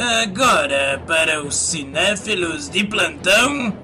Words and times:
Agora, 0.00 1.02
para 1.08 1.42
os 1.42 1.56
cinéfilos 1.56 2.70
de 2.70 2.84
plantão. 2.84 3.76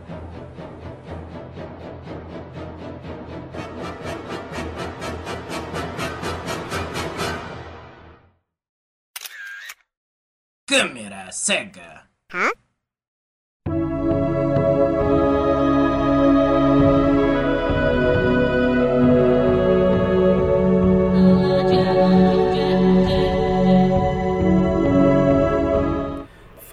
Câmera 10.68 11.32
cega. 11.32 12.08
Hã? 12.32 12.48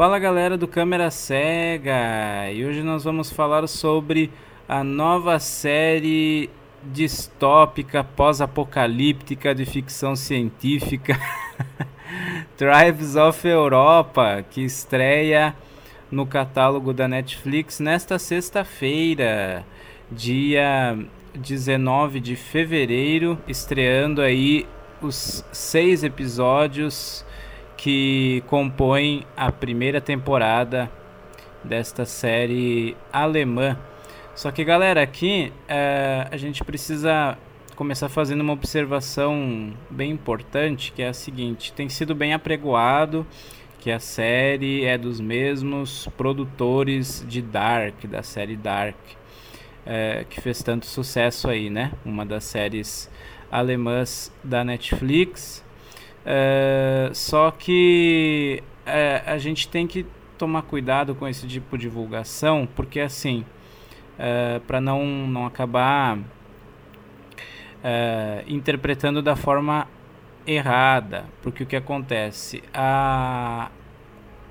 Fala 0.02 0.18
galera 0.18 0.57
do 0.57 0.68
Câmera 0.68 1.11
Cega! 1.11 2.51
E 2.51 2.65
hoje 2.65 2.82
nós 2.82 3.04
vamos 3.04 3.29
falar 3.29 3.68
sobre 3.68 4.32
a 4.68 4.83
nova 4.83 5.37
série 5.37 6.50
distópica, 6.83 8.04
pós-apocalíptica 8.04 9.54
de 9.54 9.64
ficção 9.64 10.15
científica 10.15 11.19
Tribes 12.57 13.15
of 13.15 13.47
Europa, 13.47 14.43
que 14.50 14.61
estreia 14.61 15.55
no 16.10 16.25
catálogo 16.25 16.93
da 16.93 17.07
Netflix 17.07 17.79
nesta 17.79 18.18
sexta-feira, 18.18 19.63
dia 20.11 20.97
19 21.36 22.19
de 22.19 22.36
fevereiro, 22.36 23.38
estreando 23.47 24.19
aí 24.19 24.65
os 24.99 25.46
seis 25.52 26.04
episódios 26.04 27.24
que 27.81 28.43
compõem 28.45 29.23
a 29.35 29.51
primeira 29.51 29.99
temporada 29.99 30.91
desta 31.63 32.05
série 32.05 32.95
alemã. 33.11 33.75
Só 34.35 34.51
que, 34.51 34.63
galera, 34.63 35.01
aqui 35.01 35.51
é, 35.67 36.27
a 36.29 36.38
gente 36.38 36.63
precisa 36.63 37.35
começar 37.75 38.07
fazendo 38.07 38.41
uma 38.41 38.53
observação 38.53 39.73
bem 39.89 40.11
importante, 40.11 40.91
que 40.91 41.01
é 41.01 41.07
a 41.07 41.13
seguinte: 41.13 41.73
tem 41.73 41.89
sido 41.89 42.13
bem 42.13 42.35
apregoado 42.35 43.25
que 43.79 43.89
a 43.89 43.99
série 43.99 44.85
é 44.85 44.95
dos 44.95 45.19
mesmos 45.19 46.07
produtores 46.16 47.25
de 47.27 47.41
Dark, 47.41 48.05
da 48.05 48.21
série 48.21 48.55
Dark, 48.55 48.95
é, 49.88 50.23
que 50.29 50.39
fez 50.39 50.61
tanto 50.61 50.85
sucesso 50.85 51.49
aí, 51.49 51.67
né? 51.67 51.93
Uma 52.05 52.27
das 52.27 52.43
séries 52.43 53.09
alemãs 53.51 54.31
da 54.43 54.63
Netflix. 54.63 55.63
É, 56.25 57.09
só 57.14 57.52
que 57.52 58.61
é, 58.86 59.23
a 59.25 59.38
gente 59.38 59.67
tem 59.67 59.88
que 59.88 60.05
tomar 60.38 60.63
cuidado 60.63 61.16
com 61.16 61.28
esse 61.28 61.47
tipo 61.47 61.78
de 61.78 61.83
divulgação, 61.83 62.67
porque 62.75 63.00
assim, 63.00 63.45
é, 64.17 64.59
para 64.66 64.80
não, 64.81 65.05
não 65.05 65.45
acabar 65.45 66.17
é, 67.83 68.44
interpretando 68.47 69.22
da 69.22 69.36
forma 69.36 69.88
errada, 70.45 71.25
porque 71.41 71.63
o 71.63 71.66
que 71.66 71.75
acontece? 71.75 72.63
A, 72.73 73.69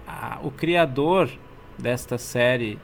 a, 0.07 0.39
o 0.43 0.51
criador 0.51 1.31
desta 1.79 2.19
série, 2.19 2.79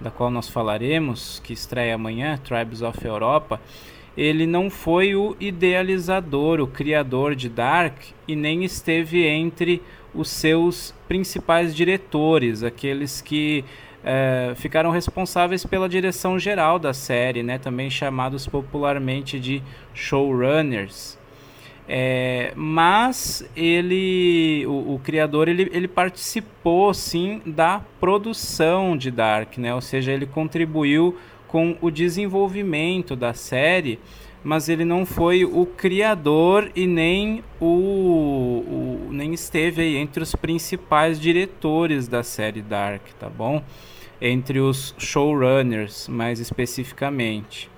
da 0.00 0.10
qual 0.10 0.30
nós 0.30 0.48
falaremos, 0.48 1.40
que 1.40 1.52
estreia 1.52 1.94
amanhã, 1.94 2.38
Tribes 2.38 2.82
of 2.82 3.04
Europa, 3.04 3.60
ele 4.16 4.46
não 4.46 4.70
foi 4.70 5.14
o 5.14 5.36
idealizador, 5.38 6.60
o 6.60 6.66
criador 6.66 7.34
de 7.34 7.48
Dark 7.48 7.96
e 8.26 8.34
nem 8.34 8.64
esteve 8.64 9.26
entre 9.26 9.82
os 10.14 10.30
seus 10.30 10.94
principais 11.06 11.74
diretores, 11.74 12.62
aqueles 12.62 13.20
que 13.20 13.64
é, 14.02 14.54
ficaram 14.56 14.90
responsáveis 14.90 15.66
pela 15.66 15.88
direção 15.88 16.38
geral 16.38 16.78
da 16.78 16.94
série, 16.94 17.42
né, 17.42 17.58
também 17.58 17.90
chamados 17.90 18.46
popularmente 18.46 19.38
de 19.38 19.62
showrunners. 19.92 21.18
É, 21.88 22.52
mas 22.56 23.48
ele, 23.54 24.64
o, 24.66 24.94
o, 24.94 25.00
criador, 25.04 25.46
ele, 25.46 25.70
ele 25.72 25.86
participou 25.86 26.92
sim 26.92 27.40
da 27.46 27.80
produção 28.00 28.96
de 28.96 29.08
Dark, 29.08 29.56
né? 29.58 29.72
Ou 29.72 29.80
seja, 29.80 30.10
ele 30.10 30.26
contribuiu 30.26 31.16
com 31.48 31.76
o 31.80 31.90
desenvolvimento 31.90 33.14
da 33.14 33.32
série, 33.34 33.98
mas 34.42 34.68
ele 34.68 34.84
não 34.84 35.04
foi 35.04 35.44
o 35.44 35.66
criador 35.66 36.70
e 36.74 36.86
nem 36.86 37.42
o, 37.60 37.66
o 37.66 39.08
nem 39.10 39.34
esteve 39.34 39.96
entre 39.96 40.22
os 40.22 40.34
principais 40.34 41.20
diretores 41.20 42.06
da 42.06 42.22
série 42.22 42.62
Dark, 42.62 43.02
tá 43.18 43.28
bom? 43.28 43.62
Entre 44.20 44.60
os 44.60 44.94
showrunners, 44.98 46.08
mais 46.08 46.38
especificamente. 46.38 47.68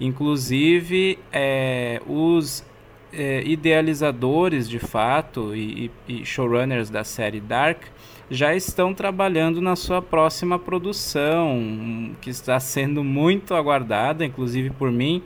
Inclusive, 0.00 1.18
é, 1.32 2.00
os 2.06 2.64
é, 3.12 3.42
idealizadores 3.44 4.68
de 4.68 4.78
fato 4.78 5.54
e, 5.54 5.90
e, 6.08 6.24
showrunners 6.24 6.90
da 6.90 7.04
série 7.04 7.40
Dark 7.40 7.82
já 8.30 8.54
estão 8.54 8.94
trabalhando 8.94 9.60
na 9.60 9.76
sua 9.76 10.00
próxima 10.00 10.58
produção, 10.58 12.12
que 12.20 12.30
está 12.30 12.58
sendo 12.58 13.04
muito 13.04 13.54
aguardada, 13.54 14.24
inclusive 14.24 14.70
por 14.70 14.90
mim, 14.90 15.22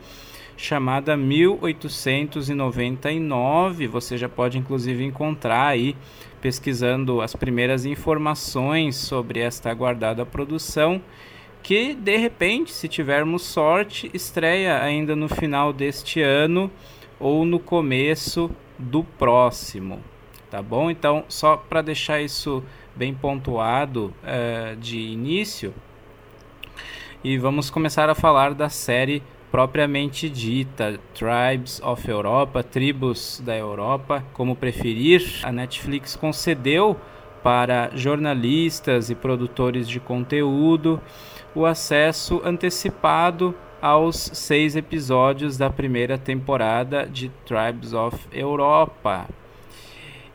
chamada 0.56 1.16
1899. 1.16 3.86
Você 3.86 4.18
já 4.18 4.28
pode 4.28 4.58
inclusive 4.58 5.04
encontrar 5.04 5.68
aí 5.68 5.94
pesquisando 6.40 7.20
as 7.20 7.34
primeiras 7.34 7.84
informações 7.84 8.96
sobre 8.96 9.40
esta 9.40 9.70
aguardada 9.70 10.24
produção 10.24 11.02
que 11.62 11.94
de 11.94 12.16
repente, 12.16 12.72
se 12.72 12.88
tivermos 12.88 13.42
sorte, 13.42 14.10
estreia 14.14 14.82
ainda 14.82 15.14
no 15.14 15.28
final 15.28 15.72
deste 15.72 16.22
ano 16.22 16.70
ou 17.18 17.44
no 17.44 17.58
começo 17.58 18.50
do 18.78 19.02
próximo, 19.02 20.00
tá 20.50 20.62
bom? 20.62 20.90
Então, 20.90 21.24
só 21.28 21.56
para 21.56 21.82
deixar 21.82 22.22
isso 22.22 22.62
bem 22.98 23.14
pontuado 23.14 24.12
uh, 24.24 24.76
de 24.76 24.98
início, 24.98 25.72
e 27.22 27.38
vamos 27.38 27.70
começar 27.70 28.10
a 28.10 28.14
falar 28.14 28.54
da 28.54 28.68
série 28.68 29.22
propriamente 29.52 30.28
dita, 30.28 30.98
Tribes 31.14 31.80
of 31.80 32.08
Europa, 32.10 32.62
Tribos 32.62 33.40
da 33.44 33.56
Europa, 33.56 34.24
como 34.32 34.56
preferir. 34.56 35.40
A 35.44 35.52
Netflix 35.52 36.16
concedeu 36.16 36.96
para 37.42 37.90
jornalistas 37.94 39.10
e 39.10 39.14
produtores 39.14 39.88
de 39.88 40.00
conteúdo 40.00 41.00
o 41.54 41.64
acesso 41.64 42.42
antecipado 42.44 43.54
aos 43.80 44.16
seis 44.16 44.74
episódios 44.74 45.56
da 45.56 45.70
primeira 45.70 46.18
temporada 46.18 47.06
de 47.06 47.30
Tribes 47.46 47.92
of 47.92 48.16
Europa. 48.32 49.26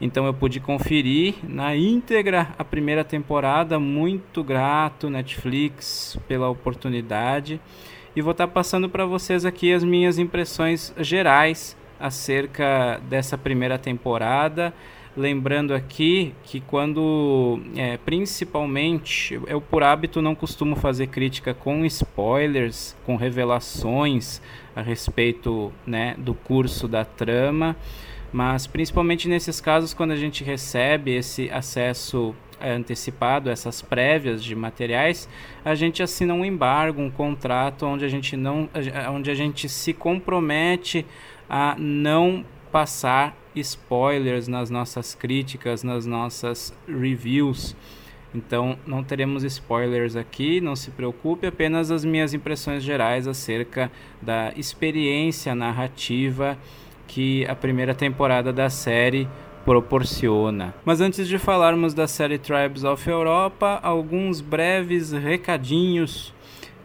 Então 0.04 0.26
eu 0.26 0.34
pude 0.34 0.60
conferir 0.60 1.36
na 1.48 1.74
íntegra 1.78 2.50
a 2.60 2.64
primeira 2.66 3.06
temporada, 3.06 3.80
muito 3.80 4.44
grato 4.44 5.10
Netflix 5.10 6.20
pela 6.28 6.50
oportunidade. 6.50 7.58
E 8.14 8.22
vou 8.22 8.32
estar 8.32 8.50
passando 8.50 8.90
para 8.90 9.06
vocês 9.06 9.46
aqui 9.46 9.72
as 9.72 9.82
minhas 9.82 10.20
impressões 10.20 10.94
gerais 10.98 11.78
acerca 11.98 13.00
dessa 13.10 13.38
primeira 13.38 13.78
temporada. 13.78 14.74
Lembrando 15.16 15.74
aqui 15.74 16.36
que 16.44 16.60
quando, 16.60 17.62
é, 17.78 17.96
principalmente, 17.96 19.40
eu 19.48 19.62
por 19.62 19.84
hábito 19.84 20.22
não 20.22 20.36
costumo 20.36 20.76
fazer 20.76 21.08
crítica 21.08 21.54
com 21.54 21.86
spoilers, 21.86 22.94
com 23.06 23.16
revelações 23.16 24.42
a 24.76 24.82
respeito 24.82 25.72
né, 25.88 26.16
do 26.18 26.34
curso 26.34 26.90
da 26.90 27.06
trama, 27.06 27.78
mas 28.34 28.66
principalmente 28.66 29.30
nesses 29.30 29.62
casos 29.62 29.94
quando 29.94 30.12
a 30.12 30.16
gente 30.16 30.44
recebe 30.44 31.16
esse 31.16 31.50
acesso 31.52 32.36
é, 32.60 32.72
antecipado, 32.72 33.50
essas 33.50 33.82
prévias 33.82 34.44
de 34.44 34.56
materiais, 34.56 35.30
a 35.64 35.76
gente 35.76 36.02
assina 36.02 36.34
um 36.34 36.44
embargo, 36.44 37.02
um 37.02 37.12
contrato 37.12 37.86
onde 37.86 38.04
a 38.04 38.10
gente 38.10 38.36
não, 38.36 38.68
onde 39.12 39.30
a 39.30 39.36
gente 39.36 39.70
se 39.70 39.94
compromete 39.94 41.06
a 41.48 41.76
não 41.78 42.44
passar 42.72 43.38
spoilers 43.56 44.48
nas 44.48 44.70
nossas 44.70 45.14
críticas, 45.14 45.84
nas 45.84 46.06
nossas 46.06 46.74
reviews. 46.88 47.76
Então 48.34 48.80
não 48.88 49.04
teremos 49.04 49.44
spoilers 49.44 50.16
aqui, 50.16 50.60
não 50.60 50.76
se 50.76 50.90
preocupe, 50.90 51.46
apenas 51.46 51.92
as 51.92 52.04
minhas 52.04 52.34
impressões 52.34 52.82
gerais 52.82 53.28
acerca 53.28 53.92
da 54.20 54.52
experiência 54.56 55.54
narrativa 55.54 56.58
que 57.14 57.46
a 57.48 57.54
primeira 57.54 57.94
temporada 57.94 58.52
da 58.52 58.72
série 58.72 59.28
proporciona. 59.64 60.74
Mas 60.84 61.00
antes 61.00 61.28
de 61.28 61.38
falarmos 61.38 61.94
da 61.94 62.08
série 62.08 62.40
Tribes 62.40 62.84
of 62.84 63.08
Europa, 63.08 63.80
alguns 63.84 64.42
breves 64.42 65.12
recadinhos. 65.12 66.34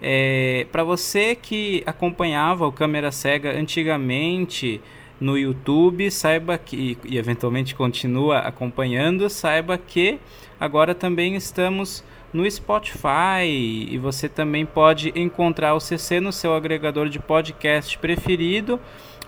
É, 0.03 0.67
Para 0.71 0.85
você 0.85 1.35
que 1.35 1.83
acompanhava 1.87 2.67
o 2.67 2.73
Câmera 2.73 3.11
Cega 3.11 3.59
antigamente, 3.59 4.83
no 5.19 5.37
YouTube, 5.37 6.11
saiba 6.11 6.59
que 6.59 6.99
e 7.05 7.17
eventualmente 7.17 7.75
continua 7.75 8.41
acompanhando, 8.41 9.29
saiba 9.31 9.79
que 9.79 10.21
agora 10.61 10.95
também 10.95 11.35
estamos 11.37 12.05
no 12.33 12.49
Spotify 12.49 13.47
e 13.91 13.99
você 13.99 14.29
também 14.29 14.67
pode 14.67 15.11
encontrar 15.17 15.75
o 15.75 15.81
CC 15.81 16.21
no 16.21 16.33
seu 16.33 16.55
agregador 16.55 17.09
de 17.09 17.19
podcast 17.19 17.99
preferido 17.99 18.79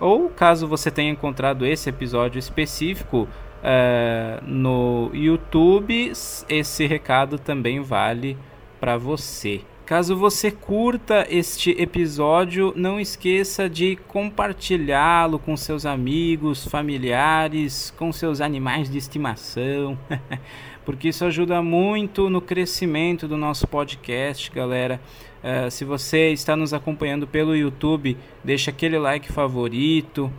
ou 0.00 0.30
caso 0.30 0.66
você 0.66 0.90
tenha 0.90 1.12
encontrado 1.12 1.66
esse 1.66 1.88
episódio 1.90 2.38
específico 2.38 3.28
uh, 3.60 4.44
no 4.44 5.10
YouTube, 5.12 6.12
esse 6.48 6.86
recado 6.86 7.38
também 7.38 7.80
vale 7.80 8.36
para 8.80 8.96
você. 8.96 9.60
Caso 9.90 10.14
você 10.14 10.52
curta 10.52 11.26
este 11.28 11.72
episódio, 11.72 12.72
não 12.76 13.00
esqueça 13.00 13.68
de 13.68 13.96
compartilhá-lo 14.06 15.36
com 15.36 15.56
seus 15.56 15.84
amigos, 15.84 16.64
familiares, 16.64 17.92
com 17.98 18.12
seus 18.12 18.40
animais 18.40 18.88
de 18.88 18.98
estimação, 18.98 19.98
porque 20.86 21.08
isso 21.08 21.24
ajuda 21.24 21.60
muito 21.60 22.30
no 22.30 22.40
crescimento 22.40 23.26
do 23.26 23.36
nosso 23.36 23.66
podcast, 23.66 24.48
galera. 24.52 25.00
Uh, 25.42 25.70
se 25.70 25.84
você 25.84 26.30
está 26.32 26.54
nos 26.54 26.74
acompanhando 26.74 27.26
pelo 27.26 27.56
YouTube, 27.56 28.16
deixa 28.44 28.70
aquele 28.70 28.98
like 28.98 29.32
favorito. 29.32 30.30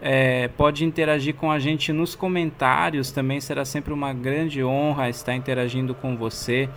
É, 0.00 0.48
pode 0.48 0.84
interagir 0.84 1.34
com 1.34 1.50
a 1.50 1.58
gente 1.58 1.92
nos 1.92 2.14
comentários, 2.14 3.10
também 3.10 3.40
será 3.40 3.64
sempre 3.64 3.94
uma 3.94 4.12
grande 4.12 4.62
honra 4.62 5.08
estar 5.08 5.34
interagindo 5.34 5.94
com 5.94 6.16
você 6.16 6.68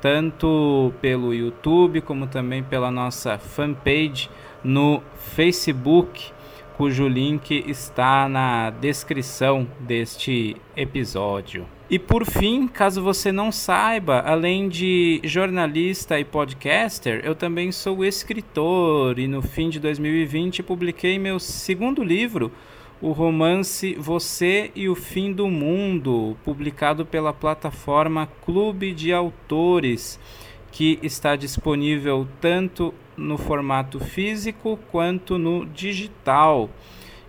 tanto 0.00 0.92
pelo 1.00 1.34
YouTube 1.34 2.00
como 2.00 2.26
também 2.26 2.62
pela 2.62 2.90
nossa 2.90 3.38
fanpage 3.38 4.30
no 4.62 5.02
Facebook, 5.16 6.32
cujo 6.76 7.08
link 7.08 7.64
está 7.66 8.28
na 8.28 8.68
descrição 8.68 9.66
deste 9.80 10.56
episódio. 10.76 11.66
E 11.88 11.98
por 11.98 12.26
fim, 12.26 12.68
caso 12.68 13.00
você 13.00 13.32
não 13.32 13.50
saiba, 13.50 14.20
além 14.20 14.68
de 14.68 15.20
jornalista 15.24 16.18
e 16.18 16.24
podcaster, 16.24 17.20
eu 17.24 17.34
também 17.34 17.72
sou 17.72 18.04
escritor 18.04 19.18
e 19.18 19.26
no 19.26 19.40
fim 19.40 19.70
de 19.70 19.80
2020 19.80 20.62
publiquei 20.62 21.18
meu 21.18 21.38
segundo 21.38 22.02
livro, 22.02 22.52
o 23.00 23.12
romance 23.12 23.94
Você 23.98 24.70
e 24.74 24.88
o 24.88 24.94
Fim 24.94 25.32
do 25.32 25.48
Mundo, 25.48 26.36
publicado 26.44 27.06
pela 27.06 27.32
plataforma 27.32 28.28
Clube 28.44 28.92
de 28.92 29.12
Autores, 29.12 30.18
que 30.72 30.98
está 31.02 31.36
disponível 31.36 32.26
tanto 32.40 32.92
no 33.16 33.38
formato 33.38 33.98
físico 33.98 34.78
quanto 34.90 35.38
no 35.38 35.64
digital. 35.66 36.68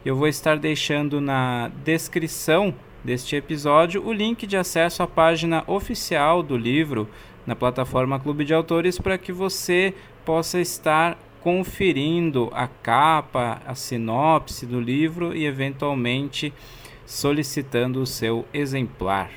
Eu 0.06 0.16
vou 0.16 0.28
estar 0.28 0.58
deixando 0.58 1.20
na 1.20 1.72
descrição 1.84 2.74
deste 3.04 3.36
episódio 3.36 4.06
o 4.06 4.12
link 4.12 4.46
de 4.46 4.58
acesso 4.58 5.02
à 5.02 5.08
página 5.08 5.64
oficial 5.68 6.44
do 6.44 6.58
livro 6.58 7.08
na 7.46 7.56
plataforma 7.56 8.20
Clube 8.20 8.44
de 8.44 8.54
Autores 8.54 9.00
para 9.00 9.18
que 9.18 9.32
você 9.32 9.94
possa 10.26 10.60
estar 10.60 11.18
conferindo 11.42 12.50
a 12.54 12.68
capa, 12.68 13.62
a 13.66 13.74
sinopse 13.74 14.66
do 14.66 14.82
livro 14.82 15.34
e 15.34 15.46
eventualmente 15.46 16.54
solicitando 17.06 18.02
o 18.02 18.06
seu 18.06 18.46
exemplar. 18.54 19.32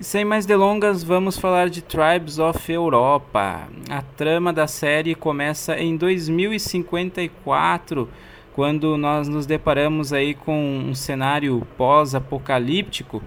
Sem 0.00 0.24
mais 0.24 0.46
delongas, 0.46 1.04
vamos 1.04 1.36
falar 1.36 1.68
de 1.68 1.82
Tribes 1.82 2.38
of 2.38 2.72
Europa. 2.72 3.68
A 3.90 4.00
trama 4.00 4.50
da 4.50 4.66
série 4.66 5.14
começa 5.14 5.78
em 5.78 5.94
2054, 5.94 8.08
quando 8.54 8.96
nós 8.96 9.28
nos 9.28 9.44
deparamos 9.44 10.10
aí 10.10 10.32
com 10.32 10.86
um 10.88 10.94
cenário 10.94 11.66
pós-apocalíptico 11.76 13.22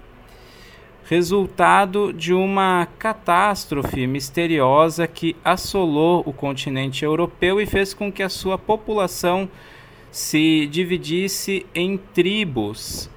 resultado 1.04 2.12
de 2.12 2.34
uma 2.34 2.88
catástrofe 2.98 4.04
misteriosa 4.08 5.06
que 5.06 5.36
assolou 5.44 6.24
o 6.26 6.32
continente 6.32 7.04
europeu 7.04 7.60
e 7.60 7.66
fez 7.66 7.94
com 7.94 8.10
que 8.10 8.22
a 8.22 8.28
sua 8.28 8.58
população 8.58 9.48
se 10.10 10.66
dividisse 10.66 11.64
em 11.72 11.96
tribos. 11.96 13.13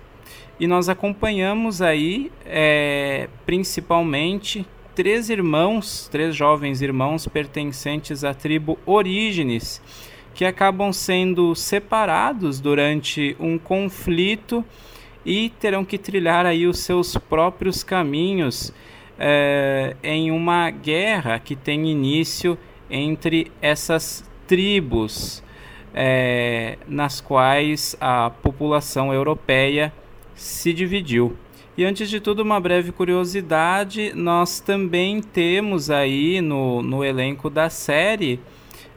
E 0.60 0.66
nós 0.66 0.90
acompanhamos 0.90 1.82
aí, 1.82 2.32
é, 2.46 3.30
principalmente, 3.46 4.66
três 4.96 5.30
irmãos, 5.30 6.08
três 6.12 6.36
jovens 6.36 6.82
irmãos 6.82 7.28
pertencentes 7.28 8.24
à 8.24 8.34
tribo 8.34 8.80
Orígenes, 8.84 9.80
que 10.34 10.44
acabam 10.44 10.92
sendo 10.92 11.54
separados 11.54 12.60
durante 12.60 13.36
um 13.40 13.60
conflito 13.60 14.66
e 15.24 15.50
terão 15.60 15.86
que 15.86 15.98
trilhar 15.98 16.46
aí 16.46 16.66
os 16.66 16.80
seus 16.80 17.16
próprios 17.16 17.84
caminhos 17.84 18.74
é, 19.20 19.96
em 20.02 20.32
uma 20.32 20.72
guerra 20.72 21.38
que 21.38 21.56
tem 21.56 21.88
início 21.90 22.58
entre 22.90 23.52
essas 23.62 24.24
tribos 24.48 25.44
é, 25.94 26.78
nas 26.88 27.22
quais 27.22 27.96
a 28.00 28.30
população 28.30 29.14
europeia 29.14 29.94
se 30.38 30.72
dividiu. 30.72 31.36
E 31.78 31.84
antes 31.84 32.10
de 32.10 32.20
tudo, 32.20 32.42
uma 32.42 32.60
breve 32.60 32.92
curiosidade: 32.92 34.14
nós 34.16 34.60
também 34.60 35.22
temos 35.22 35.90
aí 35.90 36.40
no, 36.40 36.82
no 36.82 37.04
elenco 37.04 37.50
da 37.50 37.70
série, 37.70 38.40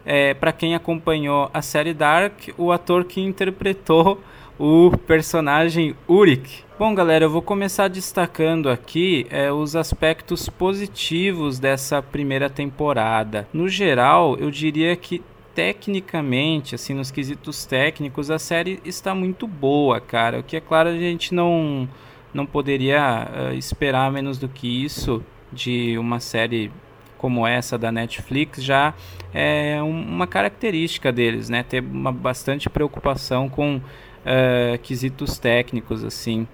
é, 0.05 0.33
para 0.33 0.53
quem 0.53 0.75
acompanhou 0.75 1.51
a 1.53 1.61
série 1.61 1.93
Dark, 1.93 2.49
o 2.57 2.71
ator 2.71 3.05
que 3.05 3.21
interpretou 3.21 4.21
o 4.59 4.91
personagem 5.07 5.95
Urik. 6.09 6.63
Bom, 6.79 6.95
galera, 6.95 7.25
eu 7.25 7.31
vou 7.31 7.43
começar 7.43 7.89
destacando 7.89 8.71
aqui 8.71 9.27
é, 9.31 9.53
os 9.53 9.77
aspectos 9.77 10.49
positivos 10.49 11.59
dessa 11.59 12.03
primeira 12.03 12.49
temporada. 12.49 13.47
No 13.53 13.69
geral, 13.69 14.37
eu 14.39 14.51
diria 14.51 14.95
que 14.97 15.23
tecnicamente, 15.55 16.75
assim, 16.75 16.94
nos 16.94 17.11
quesitos 17.11 17.64
técnicos, 17.64 18.31
a 18.31 18.38
série 18.38 18.81
está 18.85 19.14
muito 19.14 19.47
boa, 19.47 20.00
cara. 20.00 20.41
O 20.41 20.43
que 20.43 20.56
é 20.56 20.61
claro, 20.61 20.88
a 20.88 20.97
gente 20.97 21.35
não, 21.35 21.88
não 22.32 22.47
poderia 22.47 23.29
uh, 23.29 23.55
esperar 23.55 24.11
menos 24.11 24.38
do 24.38 24.49
que 24.49 24.85
isso 24.85 25.23
de 25.52 25.99
uma 25.99 26.20
série 26.20 26.70
como 27.19 27.47
essa 27.47 27.76
da 27.76 27.93
Netflix 27.93 28.62
já 28.64 28.94
é 29.35 29.79
uma 29.82 30.26
característica 30.26 31.12
deles, 31.12 31.50
né? 31.50 31.62
Ter 31.62 31.82
uma 31.82 32.11
bastante 32.11 32.70
preocupação 32.70 33.49
com 33.49 33.76
uh, 33.76 34.79
quesitos 34.82 35.38
técnicos 35.38 36.02
assim 36.02 36.49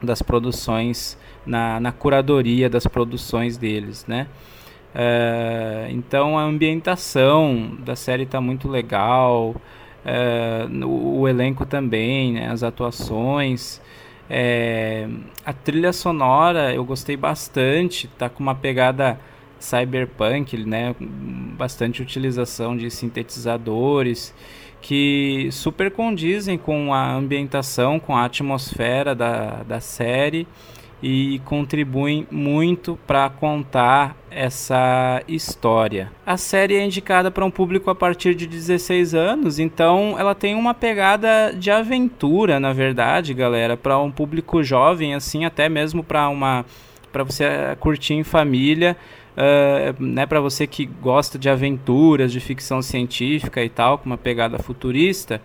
das 0.00 0.22
produções 0.22 1.18
na, 1.44 1.80
na 1.80 1.92
curadoria 1.92 2.70
das 2.70 2.86
produções 2.86 3.56
deles, 3.56 4.06
né? 4.06 4.28
Uh, 4.94 5.90
então 5.90 6.36
a 6.36 6.42
ambientação 6.42 7.76
da 7.78 7.94
série 7.94 8.24
está 8.24 8.40
muito 8.40 8.68
legal, 8.68 9.54
uh, 10.04 10.86
o, 10.86 11.20
o, 11.20 11.28
elenco 11.28 11.64
também, 11.64 12.32
né? 12.32 12.48
as 12.50 12.64
atuações, 12.64 13.80
é, 14.32 15.08
a 15.44 15.52
trilha 15.52 15.92
sonora 15.92 16.72
eu 16.72 16.84
gostei 16.84 17.16
bastante, 17.16 18.06
tá 18.06 18.28
com 18.28 18.40
uma 18.40 18.54
pegada 18.54 19.18
cyberpunk, 19.58 20.56
né? 20.64 20.94
Bastante 21.00 22.00
utilização 22.00 22.76
de 22.76 22.90
sintetizadores 22.90 24.32
que 24.80 25.48
super 25.50 25.90
condizem 25.90 26.56
com 26.56 26.94
a 26.94 27.12
ambientação, 27.12 28.00
com 28.00 28.16
a 28.16 28.24
atmosfera 28.24 29.14
da, 29.14 29.62
da 29.64 29.80
série 29.80 30.46
e 31.02 31.40
contribuem 31.44 32.26
muito 32.30 32.98
para 33.06 33.28
contar 33.30 34.16
essa 34.30 35.22
história. 35.26 36.12
A 36.24 36.36
série 36.36 36.76
é 36.76 36.84
indicada 36.84 37.30
para 37.30 37.44
um 37.44 37.50
público 37.50 37.90
a 37.90 37.94
partir 37.94 38.34
de 38.34 38.46
16 38.46 39.14
anos, 39.14 39.58
então 39.58 40.16
ela 40.18 40.34
tem 40.34 40.54
uma 40.54 40.74
pegada 40.74 41.52
de 41.52 41.70
aventura, 41.70 42.60
na 42.60 42.72
verdade, 42.72 43.34
galera, 43.34 43.76
para 43.76 43.98
um 43.98 44.10
público 44.10 44.62
jovem 44.62 45.14
assim, 45.14 45.44
até 45.44 45.68
mesmo 45.68 46.02
para 46.04 46.28
uma 46.28 46.64
para 47.12 47.24
você 47.24 47.44
curtir 47.80 48.14
em 48.14 48.22
família 48.22 48.96
uh, 49.36 50.02
né, 50.02 50.26
para 50.26 50.40
você 50.40 50.66
que 50.66 50.84
gosta 50.84 51.38
de 51.38 51.48
aventuras, 51.48 52.32
de 52.32 52.40
ficção 52.40 52.82
científica 52.82 53.62
e 53.62 53.68
tal, 53.68 53.98
com 53.98 54.06
uma 54.06 54.18
pegada 54.18 54.58
futurista, 54.58 55.40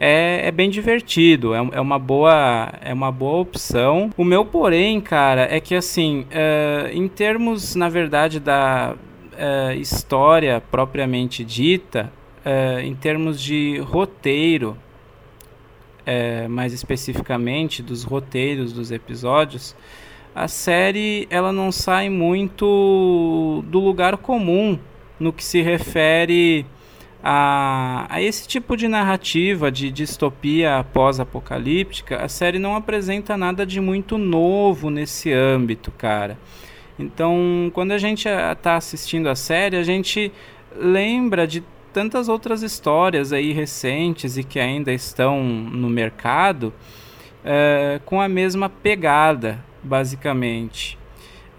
é, 0.00 0.48
é, 0.48 0.50
bem 0.50 0.70
divertido, 0.70 1.54
é, 1.54 1.58
é, 1.58 1.80
uma 1.80 1.98
boa, 1.98 2.72
é 2.80 2.90
uma 2.94 3.12
boa 3.12 3.38
opção. 3.38 4.10
O 4.16 4.24
meu 4.24 4.46
porém, 4.46 4.98
cara, 4.98 5.46
é 5.54 5.60
que 5.60 5.74
assim, 5.74 6.20
uh, 6.30 6.88
em 6.90 7.06
termos, 7.06 7.74
na 7.74 7.90
verdade, 7.90 8.40
da 8.40 8.94
uh, 8.94 9.72
história 9.78 10.62
propriamente 10.70 11.44
dita, 11.44 12.10
uh, 12.46 12.80
em 12.80 12.94
termos 12.94 13.38
de 13.40 13.78
roteiro, 13.80 14.76
mais 16.48 16.72
especificamente 16.72 17.84
dos 17.84 18.02
roteiros 18.02 18.72
dos 18.72 18.90
episódios, 18.90 19.76
a 20.34 20.48
série 20.48 21.28
ela 21.30 21.52
não 21.52 21.70
sai 21.70 22.08
muito 22.08 23.62
do 23.68 23.78
lugar 23.78 24.16
comum 24.16 24.76
no 25.20 25.32
que 25.32 25.44
se 25.44 25.62
refere 25.62 26.66
a, 27.22 28.06
a 28.08 28.22
esse 28.22 28.48
tipo 28.48 28.76
de 28.76 28.88
narrativa 28.88 29.70
de 29.70 29.90
distopia 29.90 30.84
pós-apocalíptica, 30.92 32.22
a 32.22 32.28
série 32.28 32.58
não 32.58 32.74
apresenta 32.74 33.36
nada 33.36 33.66
de 33.66 33.80
muito 33.80 34.16
novo 34.16 34.90
nesse 34.90 35.32
âmbito, 35.32 35.90
cara. 35.90 36.38
Então, 36.98 37.70
quando 37.74 37.92
a 37.92 37.98
gente 37.98 38.28
está 38.28 38.76
assistindo 38.76 39.28
a 39.28 39.34
série, 39.34 39.76
a 39.76 39.82
gente 39.82 40.32
lembra 40.76 41.46
de 41.46 41.62
tantas 41.92 42.28
outras 42.28 42.62
histórias 42.62 43.32
aí 43.32 43.52
recentes 43.52 44.36
e 44.36 44.44
que 44.44 44.60
ainda 44.60 44.92
estão 44.92 45.42
no 45.42 45.88
mercado 45.88 46.72
é, 47.44 48.00
com 48.04 48.20
a 48.20 48.28
mesma 48.28 48.68
pegada, 48.68 49.64
basicamente. 49.82 50.99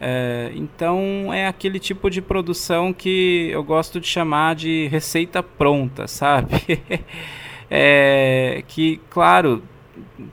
É, 0.04 0.52
então 0.56 1.32
é 1.32 1.46
aquele 1.46 1.78
tipo 1.78 2.10
de 2.10 2.24
produção 2.24 2.92
que 2.92 3.50
eu 3.52 3.64
gosto 3.64 4.00
de 4.00 4.08
chamar 4.08 4.56
de 4.56 4.88
receita 4.88 5.44
pronta, 5.44 6.08
sabe? 6.08 6.82
é, 7.70 8.64
que, 8.68 9.00
claro, 9.12 9.62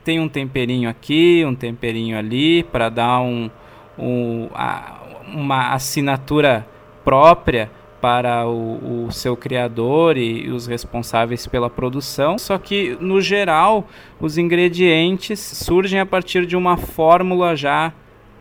tem 0.02 0.20
um 0.20 0.28
temperinho 0.28 0.88
aqui, 0.88 1.44
um 1.46 1.54
temperinho 1.54 2.16
ali 2.16 2.62
para 2.62 2.88
dar 2.88 3.20
um, 3.20 3.50
um, 3.98 4.48
a, 4.54 5.02
uma 5.26 5.74
assinatura 5.74 6.66
própria 7.04 7.70
para 8.00 8.46
o, 8.46 9.06
o, 9.06 9.12
seu 9.12 9.36
criador 9.36 10.16
e, 10.16 10.46
e, 10.46 10.50
os 10.50 10.66
responsáveis 10.66 11.46
pela 11.46 11.68
produção. 11.68 12.38
Só 12.38 12.56
que, 12.56 12.96
no 13.02 13.20
geral, 13.20 13.86
os 14.18 14.38
ingredientes 14.38 15.40
surgem 15.40 16.00
a 16.00 16.06
partir 16.06 16.46
de 16.46 16.56
uma 16.56 16.78
fórmula 16.78 17.54
já 17.54 17.92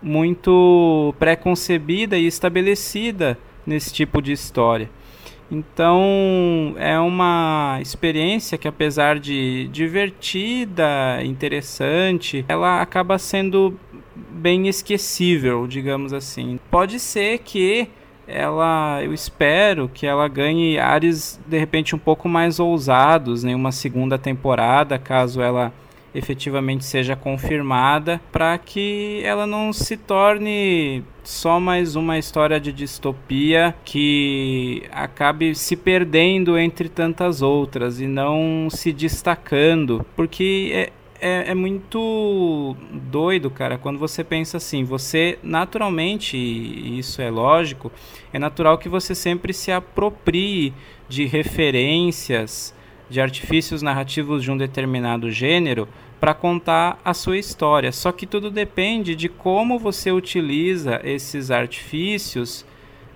muito 0.01 1.13
pré-concebida 1.19 2.17
e 2.17 2.27
estabelecida 2.27 3.37
nesse 3.65 3.93
tipo 3.93 4.21
de 4.21 4.31
história. 4.31 4.89
Então, 5.49 6.75
é 6.77 6.99
uma 6.99 7.79
experiência 7.81 8.57
que, 8.57 8.67
apesar 8.67 9.17
de 9.17 9.69
divertida, 9.71 11.23
interessante, 11.23 12.43
ela 12.49 12.81
acaba 12.81 13.17
sendo 13.17 13.79
bem 14.15 14.67
esquecível, 14.67 15.65
digamos 15.65 16.11
assim. 16.11 16.59
Pode 16.69 16.99
ser 16.99 17.39
que 17.39 17.87
ela, 18.27 19.01
eu 19.01 19.13
espero 19.13 19.89
que 19.93 20.05
ela 20.05 20.27
ganhe 20.27 20.77
ares 20.77 21.39
de 21.47 21.57
repente 21.57 21.95
um 21.95 21.99
pouco 21.99 22.27
mais 22.27 22.59
ousados 22.59 23.45
em 23.45 23.55
uma 23.55 23.71
segunda 23.71 24.17
temporada, 24.17 24.99
caso 24.99 25.41
ela 25.41 25.71
efetivamente 26.17 26.83
seja 26.83 27.15
confirmada, 27.15 28.19
para 28.31 28.57
que 28.57 29.21
ela 29.23 29.45
não 29.45 29.71
se 29.71 29.95
torne 29.95 31.03
só 31.23 31.59
mais 31.59 31.95
uma 31.95 32.17
história 32.17 32.59
de 32.59 32.73
distopia 32.73 33.75
que 33.85 34.83
acabe 34.91 35.53
se 35.53 35.75
perdendo 35.75 36.57
entre 36.57 36.89
tantas 36.89 37.41
outras 37.41 37.99
e 37.99 38.07
não 38.07 38.67
se 38.71 38.91
destacando, 38.91 40.05
porque 40.15 40.71
é, 40.73 40.91
é, 41.19 41.51
é, 41.51 41.53
muito 41.53 42.75
doido, 43.11 43.49
cara, 43.49 43.77
quando 43.77 43.99
você 43.99 44.23
pensa 44.23 44.57
assim, 44.57 44.83
você 44.83 45.37
naturalmente, 45.43 46.37
e 46.37 46.97
isso 46.97 47.21
é 47.21 47.29
lógico, 47.29 47.91
é 48.33 48.39
natural 48.39 48.77
que 48.77 48.89
você 48.89 49.13
sempre 49.13 49.53
se 49.53 49.71
aproprie 49.71 50.73
de 51.07 51.25
referências, 51.25 52.73
de 53.09 53.21
artifícios 53.21 53.81
narrativos 53.81 54.43
de 54.43 54.51
um 54.51 54.57
determinado 54.57 55.31
gênero 55.31 55.87
para 56.19 56.33
contar 56.33 56.99
a 57.03 57.13
sua 57.13 57.37
história. 57.37 57.91
Só 57.91 58.11
que 58.11 58.25
tudo 58.25 58.49
depende 58.49 59.15
de 59.15 59.29
como 59.29 59.77
você 59.77 60.11
utiliza 60.11 60.99
esses 61.03 61.51
artifícios 61.51 62.61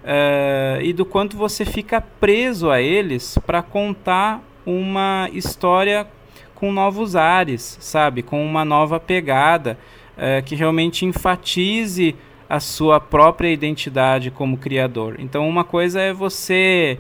uh, 0.03 0.81
e 0.81 0.93
do 0.93 1.05
quanto 1.05 1.35
você 1.35 1.65
fica 1.65 2.01
preso 2.01 2.69
a 2.69 2.81
eles 2.81 3.37
para 3.45 3.61
contar 3.61 4.43
uma 4.65 5.29
história 5.33 6.07
com 6.53 6.71
novos 6.71 7.15
ares, 7.15 7.77
sabe? 7.81 8.21
Com 8.21 8.45
uma 8.45 8.63
nova 8.63 8.99
pegada 8.99 9.77
uh, 10.15 10.43
que 10.43 10.55
realmente 10.55 11.05
enfatize 11.05 12.15
a 12.47 12.59
sua 12.59 12.99
própria 12.99 13.49
identidade 13.49 14.29
como 14.29 14.57
criador. 14.57 15.15
Então, 15.19 15.47
uma 15.47 15.63
coisa 15.63 16.01
é 16.01 16.13
você 16.13 16.99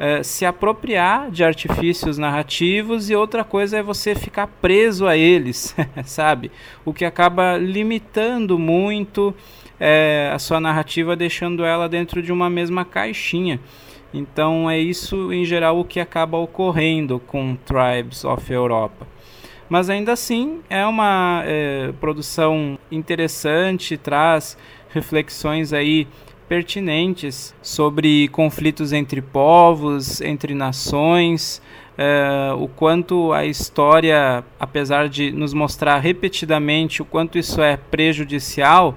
uh, 0.00 0.22
se 0.22 0.44
apropriar 0.44 1.30
de 1.30 1.44
artifícios 1.44 2.18
narrativos 2.18 3.10
e 3.10 3.16
outra 3.16 3.44
coisa 3.44 3.78
é 3.78 3.82
você 3.82 4.14
ficar 4.14 4.46
preso 4.46 5.06
a 5.06 5.16
eles, 5.16 5.74
sabe? 6.04 6.50
O 6.84 6.92
que 6.92 7.04
acaba 7.04 7.56
limitando 7.56 8.58
muito 8.58 9.28
uh, 9.28 10.34
a 10.34 10.38
sua 10.38 10.60
narrativa, 10.60 11.16
deixando 11.16 11.64
ela 11.64 11.88
dentro 11.88 12.22
de 12.22 12.32
uma 12.32 12.48
mesma 12.48 12.84
caixinha. 12.84 13.60
Então 14.12 14.70
é 14.70 14.78
isso 14.78 15.32
em 15.32 15.44
geral 15.44 15.78
o 15.78 15.84
que 15.84 16.00
acaba 16.00 16.38
ocorrendo 16.38 17.18
com 17.26 17.56
Tribes 17.56 18.24
of 18.24 18.52
Europa. 18.52 19.06
Mas 19.68 19.90
ainda 19.90 20.12
assim 20.12 20.60
é 20.70 20.86
uma 20.86 21.42
é, 21.44 21.92
produção 22.00 22.78
interessante, 22.90 23.96
traz 23.96 24.56
reflexões 24.90 25.72
aí 25.72 26.06
pertinentes 26.48 27.54
sobre 27.62 28.28
conflitos 28.28 28.92
entre 28.92 29.20
povos, 29.20 30.20
entre 30.20 30.54
nações, 30.54 31.60
é, 31.98 32.52
o 32.56 32.68
quanto 32.68 33.32
a 33.32 33.44
história, 33.46 34.44
apesar 34.60 35.08
de 35.08 35.32
nos 35.32 35.54
mostrar 35.54 35.98
repetidamente 35.98 37.02
o 37.02 37.04
quanto 37.04 37.38
isso 37.38 37.62
é 37.62 37.76
prejudicial, 37.76 38.96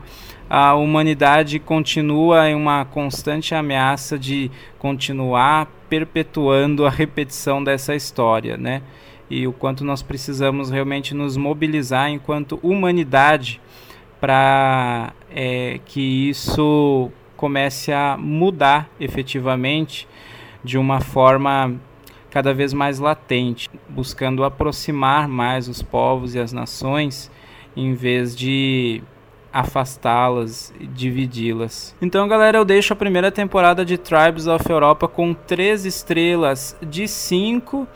a 0.49 0.73
humanidade 0.73 1.59
continua 1.59 2.49
em 2.49 2.55
uma 2.55 2.83
constante 2.83 3.53
ameaça 3.53 4.17
de 4.17 4.49
continuar 4.79 5.67
perpetuando 5.87 6.85
a 6.85 6.89
repetição 6.89 7.63
dessa 7.63 7.95
história, 7.95 8.57
né? 8.57 8.81
E 9.29 9.45
o 9.45 9.53
quanto 9.53 9.83
nós 9.83 10.01
precisamos 10.01 10.71
realmente 10.71 11.13
nos 11.13 11.37
mobilizar 11.37 12.09
enquanto 12.09 12.59
humanidade 12.63 13.61
para 14.19 15.13
é, 15.31 15.79
que 15.85 16.29
isso 16.29 17.11
comece 17.39 17.93
a 17.93 18.17
mudar 18.17 18.89
efetivamente 18.99 20.05
de 20.61 20.77
uma 20.77 20.99
forma 20.99 21.73
cada 22.29 22.53
vez 22.53 22.73
mais 22.73 22.99
latente, 22.99 23.69
buscando 23.87 24.43
aproximar 24.43 25.25
mais 25.25 25.69
os 25.69 25.81
povos 25.81 26.35
e 26.35 26.39
as 26.39 26.51
nações 26.51 27.31
em 27.77 27.93
vez 27.93 28.35
de 28.35 29.01
afastá-las 29.53 30.73
e 30.77 30.85
dividi-las. 30.85 31.95
Então, 32.01 32.27
galera, 32.27 32.57
eu 32.57 32.65
deixo 32.65 32.91
a 32.91 32.95
primeira 32.95 33.31
temporada 33.31 33.85
de 33.85 33.97
Tribes 33.97 34.45
of 34.45 34.69
Europa 34.69 35.07
com 35.07 35.33
3 35.33 35.85
estrelas 35.85 36.75
de 36.81 37.07
5. 37.07 37.87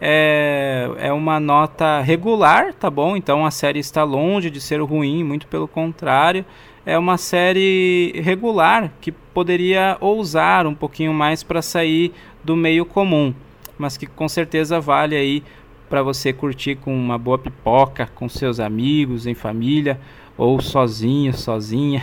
É, 0.00 0.88
é 0.98 1.12
uma 1.12 1.40
nota 1.40 2.00
regular, 2.00 2.72
tá 2.74 2.88
bom? 2.88 3.16
Então 3.16 3.44
a 3.44 3.50
série 3.50 3.80
está 3.80 4.04
longe 4.04 4.50
de 4.50 4.60
ser 4.60 4.80
ruim, 4.80 5.24
muito 5.24 5.48
pelo 5.48 5.66
contrário. 5.66 6.44
É 6.86 6.98
uma 6.98 7.16
série 7.16 8.12
regular 8.22 8.92
que 9.00 9.10
poderia 9.10 9.96
ousar 10.00 10.66
um 10.66 10.74
pouquinho 10.74 11.14
mais 11.14 11.42
para 11.42 11.62
sair 11.62 12.12
do 12.42 12.54
meio 12.54 12.84
comum, 12.84 13.34
mas 13.78 13.96
que 13.96 14.06
com 14.06 14.28
certeza 14.28 14.78
vale 14.80 15.16
aí 15.16 15.42
para 15.88 16.02
você 16.02 16.32
curtir 16.32 16.76
com 16.76 16.94
uma 16.94 17.16
boa 17.16 17.38
pipoca, 17.38 18.06
com 18.14 18.28
seus 18.28 18.60
amigos, 18.60 19.26
em 19.26 19.34
família 19.34 19.98
ou 20.36 20.60
sozinho, 20.60 21.32
sozinha, 21.32 22.02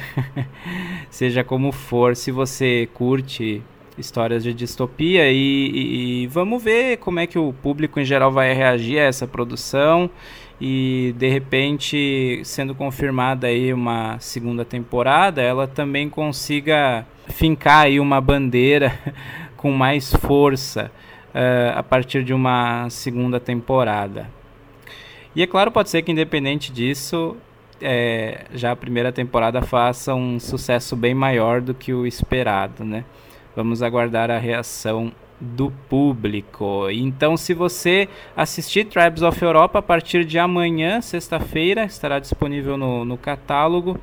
seja 1.11 1.43
como 1.43 1.71
for, 1.71 2.15
se 2.15 2.31
você 2.31 2.89
curte 2.93 3.61
histórias 3.97 4.41
de 4.43 4.53
distopia 4.53 5.29
e, 5.31 5.35
e, 5.35 6.23
e, 6.23 6.27
vamos 6.27 6.63
ver 6.63 6.97
como 6.97 7.19
é 7.19 7.27
que 7.27 7.37
o 7.37 7.53
público 7.53 7.99
em 7.99 8.05
geral 8.05 8.31
vai 8.31 8.53
reagir 8.53 8.97
a 8.99 9.03
essa 9.03 9.27
produção 9.27 10.09
e 10.61 11.15
de 11.17 11.27
repente 11.27 12.41
sendo 12.43 12.75
confirmada 12.75 13.47
aí 13.47 13.73
uma 13.73 14.19
segunda 14.19 14.63
temporada 14.63 15.41
ela 15.41 15.67
também 15.67 16.07
consiga 16.07 17.03
fincar 17.27 17.85
aí 17.85 17.99
uma 17.99 18.21
bandeira 18.21 18.93
com 19.57 19.71
mais 19.71 20.13
força 20.13 20.91
uh, 21.33 21.77
a 21.79 21.81
partir 21.81 22.23
de 22.23 22.33
uma 22.33 22.87
segunda 22.91 23.39
temporada 23.39 24.29
e 25.35 25.41
é 25.41 25.47
claro 25.47 25.71
pode 25.71 25.89
ser 25.89 26.03
que 26.03 26.11
independente 26.11 26.71
disso 26.71 27.35
é, 27.81 28.45
já 28.53 28.71
a 28.71 28.75
primeira 28.75 29.11
temporada 29.11 29.61
faça 29.61 30.13
um 30.13 30.39
sucesso 30.39 30.95
bem 30.95 31.15
maior 31.15 31.59
do 31.59 31.73
que 31.73 31.91
o 31.91 32.05
esperado, 32.05 32.85
né? 32.85 33.03
Vamos 33.55 33.83
aguardar 33.83 34.31
a 34.31 34.37
reação 34.37 35.11
do 35.41 35.71
público. 35.89 36.87
Então, 36.91 37.35
se 37.35 37.53
você 37.53 38.07
assistir 38.37 38.85
Tribes 38.85 39.23
of 39.23 39.43
Europa 39.43 39.79
a 39.79 39.81
partir 39.81 40.23
de 40.23 40.37
amanhã, 40.37 41.01
sexta-feira, 41.01 41.83
estará 41.83 42.19
disponível 42.19 42.77
no, 42.77 43.03
no 43.03 43.17
catálogo. 43.17 43.99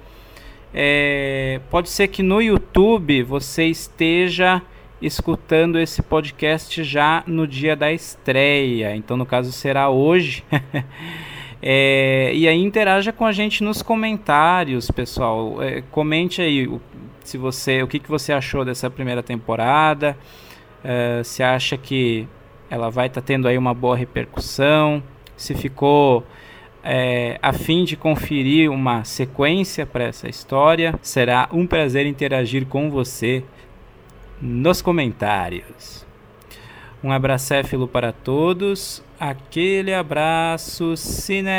É, 0.75 1.61
pode 1.71 1.89
ser 1.89 2.09
que 2.09 2.23
no 2.23 2.43
YouTube 2.43 3.23
você 3.23 3.67
esteja 3.67 4.61
escutando 5.01 5.79
esse 5.79 6.03
podcast 6.03 6.83
já 6.83 7.23
no 7.27 7.47
dia 7.47 7.77
da 7.77 7.93
estreia. 7.93 8.97
Então, 8.97 9.17
no 9.17 9.25
caso, 9.25 9.53
será 9.53 9.89
hoje. 9.89 10.45
É, 11.61 12.31
e 12.35 12.47
aí 12.47 12.57
interaja 12.57 13.13
com 13.13 13.27
a 13.27 13.33
gente 13.33 13.65
nos 13.65 13.83
comentários, 13.83 14.93
pessoal. 14.93 15.61
É, 15.61 15.83
comente 15.91 16.41
aí 16.41 16.69
o, 16.69 16.81
se 17.29 17.37
você, 17.37 17.83
o 17.83 17.87
que, 17.87 17.99
que 17.99 18.09
você 18.09 18.33
achou 18.33 18.65
dessa 18.65 18.89
primeira 18.89 19.23
temporada. 19.23 20.17
É, 20.83 21.21
se 21.23 21.43
acha 21.43 21.77
que 21.77 22.27
ela 22.71 22.91
vai 22.91 23.09
estar 23.09 23.21
tá 23.21 23.27
tendo 23.27 23.47
aí 23.47 23.59
uma 23.59 23.75
boa 23.75 23.95
repercussão. 23.97 25.03
Se 25.37 25.55
ficou 25.55 26.25
é, 26.83 27.39
a 27.43 27.53
fim 27.53 27.85
de 27.85 27.97
conferir 27.97 28.71
uma 28.71 29.05
sequência 29.05 29.85
para 29.85 30.05
essa 30.05 30.27
história, 30.29 30.99
será 31.03 31.49
um 31.53 31.67
prazer 31.67 32.07
interagir 32.07 32.65
com 32.67 32.91
você 32.91 33.45
nos 34.41 34.81
comentários. 34.81 36.07
Um 37.05 37.13
abracéfilo 37.13 37.87
para 37.87 38.11
todos, 38.11 39.05
aquele 39.21 39.93
abraço 39.93 40.97
cinéfilo. 40.97 41.59